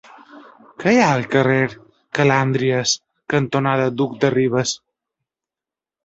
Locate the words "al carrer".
1.17-1.65